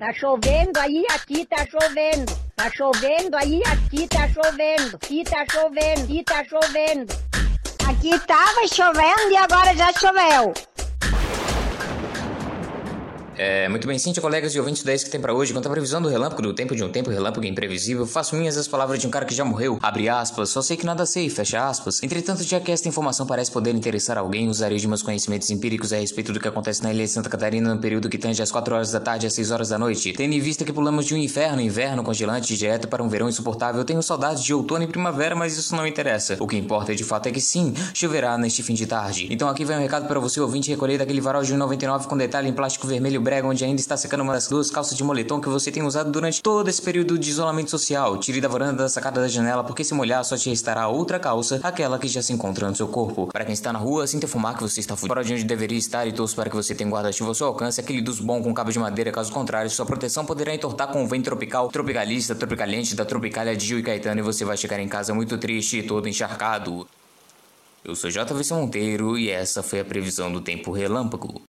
[0.00, 2.34] Tá chovendo aí, aqui tá chovendo.
[2.56, 4.96] Tá chovendo aí, aqui tá chovendo.
[4.96, 7.14] Aqui tá chovendo, aqui tá chovendo.
[7.86, 10.54] Aqui tava chovendo e agora já choveu.
[13.42, 16.02] É, muito bem, Cintia, colegas e ouvintes 10 que tem para hoje, quanto à previsão
[16.02, 19.10] do relâmpago do tempo de um tempo relâmpago imprevisível, faço minhas as palavras de um
[19.10, 22.02] cara que já morreu, abre aspas, só sei que nada sei, fecha aspas.
[22.02, 25.96] Entretanto, já que esta informação parece poder interessar alguém, usarei de meus conhecimentos empíricos a
[25.96, 28.74] respeito do que acontece na ilha de Santa Catarina no período que tange às 4
[28.74, 30.12] horas da tarde às 6 horas da noite.
[30.12, 33.82] Tendo em vista que pulamos de um inferno, inverno congelante direto para um verão insuportável,
[33.86, 36.36] tenho saudades de outono e primavera, mas isso não interessa.
[36.40, 39.28] O que importa de fato é que sim, choverá neste fim de tarde.
[39.30, 42.46] Então aqui vai um recado para você, ouvinte, recolher daquele varal de 1,99 com detalhe
[42.46, 45.48] em plástico vermelho brega, onde ainda está secando uma das duas calças de moletom que
[45.48, 48.18] você tem usado durante todo esse período de isolamento social.
[48.18, 51.60] Tire da varanda, da sacada da janela, porque se molhar só te restará outra calça,
[51.62, 53.28] aquela que já se encontra no seu corpo.
[53.28, 56.08] Para quem está na rua, sinta fumar que você está fora de onde deveria estar
[56.08, 58.72] e torço para que você tenha guarda-chuva ao seu alcance, aquele dos bons com cabo
[58.72, 63.04] de madeira, caso contrário, sua proteção poderá entortar com o vento tropical, tropicalista, tropicalente da
[63.04, 66.08] Tropicália de Gil e Caetano e você vai chegar em casa muito triste e todo
[66.08, 66.84] encharcado.
[67.84, 71.49] Eu sou JVC Monteiro e essa foi a previsão do tempo relâmpago.